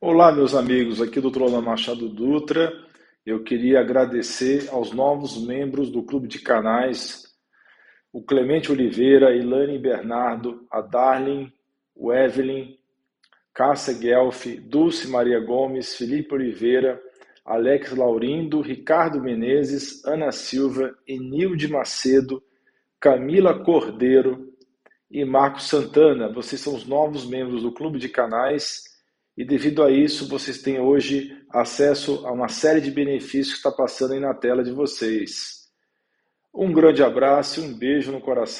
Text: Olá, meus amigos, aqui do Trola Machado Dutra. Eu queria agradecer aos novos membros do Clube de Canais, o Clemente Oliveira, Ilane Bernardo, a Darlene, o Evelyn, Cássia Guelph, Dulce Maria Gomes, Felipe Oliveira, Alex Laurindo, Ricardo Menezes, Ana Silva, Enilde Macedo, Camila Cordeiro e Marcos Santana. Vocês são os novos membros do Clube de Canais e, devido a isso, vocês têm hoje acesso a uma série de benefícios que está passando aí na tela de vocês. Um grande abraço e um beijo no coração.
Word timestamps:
Olá, 0.00 0.30
meus 0.30 0.54
amigos, 0.54 1.02
aqui 1.02 1.20
do 1.20 1.28
Trola 1.28 1.60
Machado 1.60 2.08
Dutra. 2.08 2.72
Eu 3.26 3.42
queria 3.42 3.80
agradecer 3.80 4.68
aos 4.70 4.92
novos 4.92 5.44
membros 5.44 5.90
do 5.90 6.04
Clube 6.04 6.28
de 6.28 6.38
Canais, 6.38 7.24
o 8.12 8.22
Clemente 8.22 8.70
Oliveira, 8.70 9.34
Ilane 9.34 9.76
Bernardo, 9.76 10.64
a 10.70 10.80
Darlene, 10.80 11.52
o 11.96 12.12
Evelyn, 12.12 12.76
Cássia 13.52 13.92
Guelph, 13.92 14.46
Dulce 14.68 15.08
Maria 15.08 15.40
Gomes, 15.40 15.96
Felipe 15.96 16.32
Oliveira, 16.32 17.02
Alex 17.44 17.90
Laurindo, 17.90 18.60
Ricardo 18.60 19.20
Menezes, 19.20 20.04
Ana 20.04 20.30
Silva, 20.30 20.96
Enilde 21.08 21.66
Macedo, 21.66 22.40
Camila 23.00 23.64
Cordeiro 23.64 24.54
e 25.10 25.24
Marcos 25.24 25.68
Santana. 25.68 26.32
Vocês 26.32 26.60
são 26.60 26.76
os 26.76 26.86
novos 26.86 27.26
membros 27.26 27.64
do 27.64 27.72
Clube 27.72 27.98
de 27.98 28.08
Canais 28.08 28.87
e, 29.38 29.44
devido 29.44 29.84
a 29.84 29.90
isso, 29.92 30.28
vocês 30.28 30.60
têm 30.60 30.80
hoje 30.80 31.32
acesso 31.48 32.26
a 32.26 32.32
uma 32.32 32.48
série 32.48 32.80
de 32.80 32.90
benefícios 32.90 33.50
que 33.50 33.58
está 33.58 33.70
passando 33.70 34.14
aí 34.14 34.18
na 34.18 34.34
tela 34.34 34.64
de 34.64 34.72
vocês. 34.72 35.68
Um 36.52 36.72
grande 36.72 37.04
abraço 37.04 37.60
e 37.60 37.62
um 37.62 37.72
beijo 37.72 38.10
no 38.10 38.20
coração. 38.20 38.56